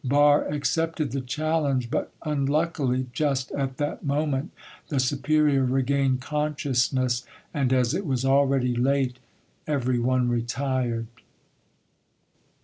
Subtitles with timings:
[0.03, 4.49] Barre accepted the challenge, but unluckily just at that moment
[4.89, 9.19] the superior regained consciousness, and as it was already late,
[9.67, 11.05] everyone retired.